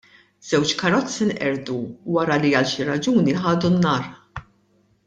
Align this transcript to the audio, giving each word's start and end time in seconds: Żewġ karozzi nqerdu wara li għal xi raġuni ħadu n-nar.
Żewġ 0.51 0.71
karozzi 0.79 1.25
nqerdu 1.29 1.77
wara 2.17 2.37
li 2.41 2.51
għal 2.55 2.71
xi 2.73 2.83
raġuni 2.91 3.39
ħadu 3.45 3.69
n-nar. 3.77 4.03